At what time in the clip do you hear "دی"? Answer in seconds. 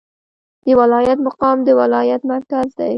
2.79-2.89